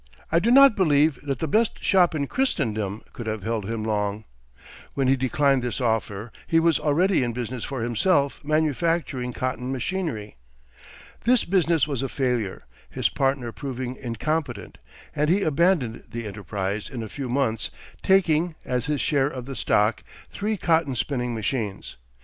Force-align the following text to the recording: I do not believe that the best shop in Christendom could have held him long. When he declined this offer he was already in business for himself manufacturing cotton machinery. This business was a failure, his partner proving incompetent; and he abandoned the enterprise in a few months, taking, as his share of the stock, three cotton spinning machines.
I 0.31 0.39
do 0.39 0.49
not 0.49 0.75
believe 0.75 1.19
that 1.21 1.37
the 1.37 1.47
best 1.47 1.83
shop 1.83 2.15
in 2.15 2.25
Christendom 2.25 3.03
could 3.13 3.27
have 3.27 3.43
held 3.43 3.69
him 3.69 3.83
long. 3.83 4.23
When 4.95 5.07
he 5.07 5.15
declined 5.15 5.61
this 5.61 5.79
offer 5.79 6.31
he 6.47 6.59
was 6.59 6.79
already 6.79 7.21
in 7.21 7.33
business 7.33 7.63
for 7.63 7.83
himself 7.83 8.43
manufacturing 8.43 9.31
cotton 9.31 9.71
machinery. 9.71 10.37
This 11.23 11.43
business 11.43 11.87
was 11.87 12.01
a 12.01 12.09
failure, 12.09 12.65
his 12.89 13.09
partner 13.09 13.51
proving 13.51 13.95
incompetent; 13.95 14.79
and 15.15 15.29
he 15.29 15.43
abandoned 15.43 16.05
the 16.09 16.25
enterprise 16.25 16.89
in 16.89 17.03
a 17.03 17.07
few 17.07 17.29
months, 17.29 17.69
taking, 18.01 18.55
as 18.65 18.87
his 18.87 19.01
share 19.01 19.27
of 19.29 19.45
the 19.45 19.55
stock, 19.55 20.03
three 20.31 20.57
cotton 20.57 20.95
spinning 20.95 21.35
machines. 21.35 21.97